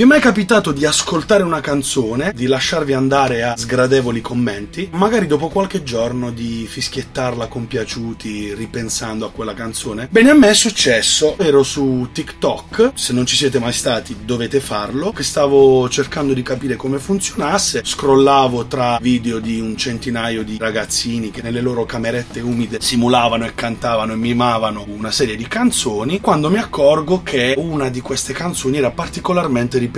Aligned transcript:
Vi 0.00 0.06
è 0.06 0.08
mai 0.08 0.18
capitato 0.18 0.72
di 0.72 0.86
ascoltare 0.86 1.42
una 1.42 1.60
canzone, 1.60 2.32
di 2.34 2.46
lasciarvi 2.46 2.94
andare 2.94 3.42
a 3.42 3.54
sgradevoli 3.54 4.22
commenti, 4.22 4.88
magari 4.92 5.26
dopo 5.26 5.48
qualche 5.48 5.82
giorno 5.82 6.30
di 6.30 6.66
fischiettarla 6.66 7.48
compiaciuti 7.48 8.54
ripensando 8.54 9.26
a 9.26 9.30
quella 9.30 9.52
canzone? 9.52 10.08
Bene, 10.10 10.30
a 10.30 10.34
me 10.34 10.48
è 10.48 10.54
successo, 10.54 11.36
ero 11.36 11.62
su 11.62 12.08
TikTok, 12.14 12.92
se 12.94 13.12
non 13.12 13.26
ci 13.26 13.36
siete 13.36 13.58
mai 13.58 13.74
stati 13.74 14.16
dovete 14.24 14.58
farlo, 14.60 15.12
che 15.12 15.22
stavo 15.22 15.86
cercando 15.90 16.32
di 16.32 16.40
capire 16.40 16.76
come 16.76 16.98
funzionasse, 16.98 17.82
scrollavo 17.84 18.68
tra 18.68 18.96
video 19.02 19.38
di 19.38 19.60
un 19.60 19.76
centinaio 19.76 20.44
di 20.44 20.56
ragazzini 20.58 21.30
che 21.30 21.42
nelle 21.42 21.60
loro 21.60 21.84
camerette 21.84 22.40
umide 22.40 22.80
simulavano 22.80 23.44
e 23.44 23.54
cantavano 23.54 24.14
e 24.14 24.16
mimavano 24.16 24.86
una 24.88 25.10
serie 25.10 25.36
di 25.36 25.46
canzoni, 25.46 26.20
quando 26.20 26.48
mi 26.48 26.56
accorgo 26.56 27.22
che 27.22 27.52
una 27.58 27.90
di 27.90 28.00
queste 28.00 28.32
canzoni 28.32 28.78
era 28.78 28.90
particolarmente 28.90 29.76
ripetuta, 29.76 29.88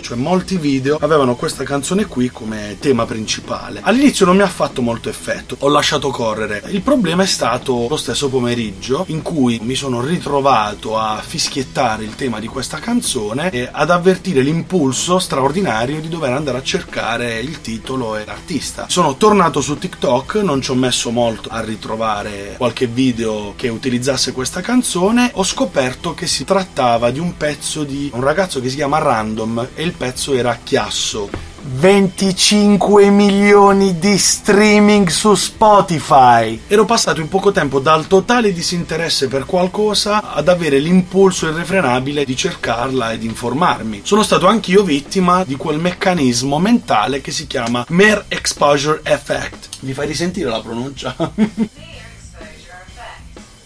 cioè 0.00 0.16
molti 0.16 0.56
video 0.56 0.96
avevano 1.00 1.34
questa 1.34 1.64
canzone 1.64 2.06
qui 2.06 2.30
come 2.30 2.76
tema 2.78 3.04
principale. 3.04 3.80
All'inizio 3.82 4.24
non 4.26 4.36
mi 4.36 4.42
ha 4.42 4.48
fatto 4.48 4.80
molto 4.80 5.08
effetto, 5.08 5.56
ho 5.58 5.68
lasciato 5.68 6.10
correre. 6.10 6.62
Il 6.68 6.82
problema 6.82 7.22
è 7.22 7.26
stato 7.26 7.86
lo 7.88 7.96
stesso 7.96 8.28
pomeriggio 8.28 9.04
in 9.08 9.22
cui 9.22 9.58
mi 9.62 9.74
sono 9.74 10.00
ritrovato 10.00 10.96
a 10.96 11.20
fischiettare 11.24 12.04
il 12.04 12.14
tema 12.14 12.38
di 12.38 12.46
questa 12.46 12.78
canzone 12.78 13.50
e 13.50 13.68
ad 13.70 13.90
avvertire 13.90 14.42
l'impulso 14.42 15.18
straordinario 15.18 16.00
di 16.00 16.08
dover 16.08 16.32
andare 16.32 16.58
a 16.58 16.62
cercare 16.62 17.40
il 17.40 17.60
titolo 17.60 18.16
e 18.16 18.24
l'artista. 18.24 18.86
Sono 18.88 19.16
tornato 19.16 19.60
su 19.60 19.78
TikTok, 19.78 20.36
non 20.36 20.62
ci 20.62 20.70
ho 20.70 20.74
messo 20.74 21.10
molto 21.10 21.48
a 21.50 21.60
ritrovare 21.60 22.54
qualche 22.56 22.86
video 22.86 23.54
che 23.56 23.68
utilizzasse 23.68 24.32
questa 24.32 24.60
canzone, 24.60 25.30
ho 25.34 25.44
scoperto 25.44 26.14
che 26.14 26.26
si 26.26 26.44
trattava 26.44 27.10
di 27.10 27.18
un 27.18 27.36
pezzo 27.36 27.84
di 27.84 28.10
un 28.14 28.20
ragazzo 28.20 28.60
che 28.60 28.68
si 28.68 28.76
chiama 28.76 28.98
Random 29.30 29.68
e 29.74 29.82
il 29.84 29.92
pezzo 29.92 30.34
era 30.34 30.58
Chiasso. 30.62 31.30
25 31.62 33.10
milioni 33.10 33.98
di 33.98 34.18
streaming 34.18 35.08
su 35.08 35.34
Spotify. 35.34 36.62
Ero 36.66 36.84
passato 36.84 37.20
in 37.20 37.28
poco 37.28 37.52
tempo 37.52 37.78
dal 37.78 38.06
totale 38.06 38.52
disinteresse 38.52 39.28
per 39.28 39.44
qualcosa 39.44 40.32
ad 40.32 40.48
avere 40.48 40.78
l'impulso 40.78 41.46
irrefrenabile 41.48 42.24
di 42.24 42.34
cercarla 42.34 43.12
e 43.12 43.18
di 43.18 43.26
informarmi. 43.26 44.00
Sono 44.02 44.22
stato 44.22 44.46
anch'io 44.46 44.82
vittima 44.82 45.44
di 45.44 45.54
quel 45.54 45.78
meccanismo 45.78 46.58
mentale 46.58 47.20
che 47.20 47.30
si 47.30 47.46
chiama 47.46 47.84
Mere 47.90 48.24
Exposure 48.28 49.00
Effect. 49.04 49.68
Mi 49.80 49.92
fai 49.92 50.06
risentire 50.06 50.50
la 50.50 50.60
pronuncia? 50.60 51.14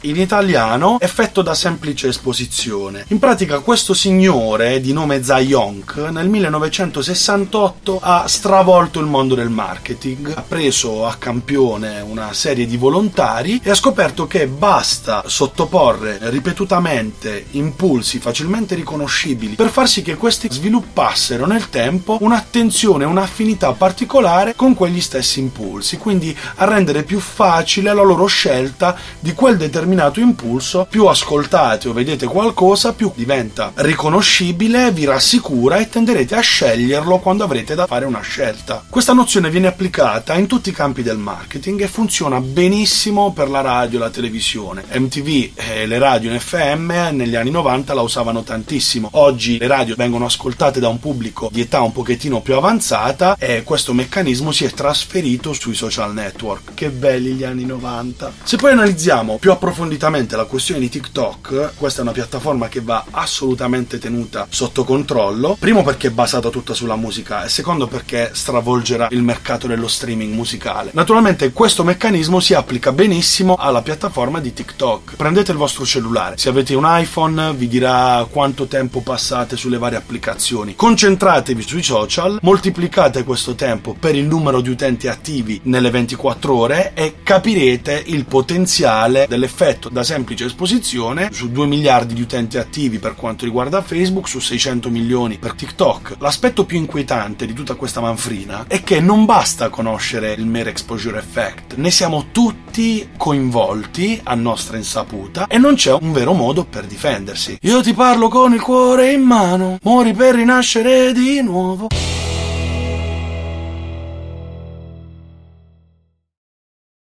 in 0.05 0.17
italiano 0.19 0.99
effetto 1.01 1.43
da 1.43 1.55
semplice 1.55 2.09
esposizione. 2.09 3.05
In 3.09 3.19
pratica 3.19 3.61
questo 3.61 3.95
signore 3.95 4.81
di 4.81 4.93
nome 4.93 5.23
Zayonk 5.23 5.97
nel 6.11 6.29
1968 6.29 8.01
ha 8.03 8.27
stravolto 8.27 9.01
il 9.01 9.07
mondo 9.07 9.35
del 9.35 9.49
marketing, 9.49 10.33
ha 10.35 10.45
preso 10.47 11.07
a 11.07 11.15
campione 11.17 12.01
una 12.01 12.33
serie 12.33 12.67
di 12.67 12.77
volontari 12.77 13.61
e 13.63 13.71
ha 13.71 13.75
scoperto 13.75 14.27
che 14.27 14.47
basta 14.47 15.23
sottoporre 15.27 16.19
ripetutamente 16.23 17.47
impulsi 17.53 18.19
facilmente 18.19 18.75
riconoscibili 18.75 19.55
per 19.55 19.69
far 19.69 19.89
sì 19.89 20.03
che 20.03 20.17
questi 20.17 20.49
sviluppassero 20.51 21.47
nel 21.47 21.71
tempo 21.71 22.19
un'attenzione, 22.21 23.05
un'affinità 23.05 23.73
particolare 23.73 24.55
con 24.55 24.75
quegli 24.75 25.01
stessi 25.01 25.41
impulsi, 25.41 25.97
quindi 25.97 26.37
a 26.57 26.65
rendere 26.65 27.05
più 27.05 27.21
facile 27.21 27.95
la 27.95 28.03
loro 28.03 28.27
scelta 28.27 28.97
di 29.19 29.33
quel 29.33 29.57
determinato 29.57 29.93
determinato 29.95 30.21
impulso, 30.21 30.87
più 30.91 31.07
ascoltate 31.07 31.89
o 31.89 31.93
vedete 31.93 32.27
qualcosa, 32.27 32.93
più 32.93 33.13
diventa 33.15 33.73
riconoscibile, 33.77 34.91
vi 34.91 35.05
rassicura 35.05 35.77
e 35.77 35.89
tenderete 35.89 36.35
a 36.35 36.41
sceglierlo 36.41 37.19
quando 37.19 37.45
avrete 37.45 37.75
da 37.75 37.87
fare 37.87 38.05
una 38.05 38.21
scelta. 38.21 38.85
Questa 38.89 39.13
nozione 39.13 39.51
viene 39.51 39.69
applicata 39.69 40.35
in 40.35 40.47
tutti 40.47 40.71
i 40.71 40.73
campi 40.73 41.03
del 41.03 41.17
marketing 41.17 41.81
e 41.81 41.87
funziona 41.87 42.41
benissimo 42.41 43.33
per 43.33 43.49
la 43.49 43.61
radio 43.61 43.99
e 43.99 44.03
la 44.03 44.11
televisione. 44.11 44.85
MTV 44.93 45.51
e 45.55 45.87
le 45.87 45.99
radio 45.99 46.33
in 46.33 46.41
FM 46.41 46.91
negli 47.13 47.37
anni 47.37 47.51
90 47.51 47.95
la 47.95 48.03
usavano 48.03 48.43
tantissimo. 48.43 49.09
Oggi 49.13 49.59
le 49.59 49.69
radio 49.69 49.95
vengono 49.97 50.27
ascoltate 50.27 50.81
da 50.81 50.89
un 50.89 50.99
pubblico 50.99 51.49
di 51.53 51.61
età 51.61 51.81
un 51.81 51.93
pochettino 51.93 52.41
più 52.41 52.57
avanzata 52.57 53.37
e 53.39 53.63
questo 53.63 53.93
meccanismo 53.93 54.51
si 54.51 54.65
è 54.65 54.71
trasferito 54.71 55.53
sui 55.53 55.75
social 55.75 56.13
network. 56.13 56.75
Che 56.75 56.91
belli 56.91 57.33
gli 57.33 57.45
anni 57.45 57.65
90. 57.65 58.33
Se 58.43 58.57
poi 58.57 58.73
analizziamo 58.73 59.39
più 59.39 59.53
approfonditamente 59.53 59.83
approfonditamente 59.85 60.37
la 60.37 60.45
questione 60.45 60.81
di 60.81 60.89
TikTok, 60.89 61.73
questa 61.77 62.01
è 62.01 62.03
una 62.03 62.13
piattaforma 62.13 62.69
che 62.69 62.81
va 62.81 63.05
assolutamente 63.11 63.99
tenuta 63.99 64.47
sotto 64.49 64.83
controllo. 64.85 65.57
Primo 65.59 65.83
perché 65.83 66.09
è 66.09 66.11
basata 66.11 66.49
tutta 66.49 66.73
sulla 66.73 66.97
musica 66.97 67.45
e 67.45 67.49
secondo 67.51 67.87
perché 67.87 68.31
stravolgerà 68.33 69.09
il 69.11 69.23
mercato 69.23 69.67
dello 69.67 69.87
streaming 69.87 70.33
musicale. 70.33 70.91
Naturalmente 70.95 71.53
questo 71.53 71.85
meccanismo 71.85 72.41
si 72.41 72.55
applica 72.55 72.93
benissimo 72.93 73.57
alla 73.57 73.83
piattaforma 73.83 74.41
di 74.41 74.55
TikTok. 74.55 75.17
Prendete 75.17 75.53
il 75.53 75.59
vostro 75.59 75.85
cellulare, 75.85 76.39
se 76.39 76.49
avete 76.49 76.75
un 76.75 76.85
iPhone 76.87 77.53
vi 77.53 77.69
dirà 77.69 78.27
quanto 78.31 78.67
tempo 78.67 79.01
passate 79.01 79.57
sulle 79.57 79.79
varie 79.79 79.99
applicazioni. 79.99 80.75
Concentratevi 80.75 81.63
sui 81.63 81.83
social, 81.83 82.39
moltiplicate 82.41 83.25
questo 83.25 83.55
tempo 83.55 83.95
per 83.99 84.15
il 84.15 84.25
numero 84.25 84.63
di 84.63 84.71
utenti 84.71 85.09
attivi 85.09 85.61
nelle 85.65 85.91
24 85.91 86.55
ore 86.55 86.93
e 86.95 87.17
capirete 87.23 88.03
il 88.07 88.25
potenziale 88.25 89.27
dell'effetto 89.29 89.73
effetto 89.75 89.89
da 89.89 90.05
semplice 90.05 90.47
esposizione 90.47 91.31
su 91.33 91.51
2 91.51 91.67
miliardi 91.67 92.15
di 92.15 92.23
utenti 92.23 92.59
attivi 92.59 92.99
per 92.99 93.15
quanto 93.15 93.45
riguarda 93.45 93.83
Facebook, 93.83 94.29
su 94.29 94.39
600 94.39 94.89
milioni 94.89 95.39
per 95.39 95.55
TikTok. 95.55 96.17
L'aspetto 96.19 96.65
più 96.65 96.79
inquietante 96.79 97.47
di 97.47 97.53
tutta 97.53 97.75
questa 97.75 98.01
manfrina 98.01 98.65
è 98.69 98.83
che 98.83 99.01
non 99.01 99.25
basta 99.25 99.69
conoscere 99.69 100.33
il 100.33 100.47
mere 100.47 100.71
exposure 100.71 101.19
effect, 101.19 101.75
ne 101.77 101.91
siamo 101.91 102.27
tutti 102.31 103.09
coinvolti 103.17 104.21
a 104.23 104.35
nostra 104.35 104.77
insaputa 104.77 105.47
e 105.49 105.59
non 105.59 105.75
c'è 105.75 105.93
un 105.93 106.13
vero 106.13 106.33
modo 106.33 106.65
per 106.65 106.87
difendersi. 106.87 107.59
Io 107.63 107.83
ti 107.83 107.93
parlo 107.93 108.29
con 108.29 108.53
il 108.53 108.61
cuore 108.61 109.13
in 109.13 109.23
mano, 109.23 109.79
muori 109.83 110.13
per 110.13 110.37
rinascere 110.37 111.13
di 111.13 111.43
nuovo. 111.43 111.89